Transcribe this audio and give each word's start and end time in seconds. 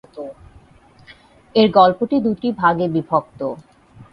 এর 1.55 1.67
গল্পটি 1.71 2.17
দুটি 2.19 2.47
ভাগে 2.61 2.85
বিভক্ত। 2.87 3.39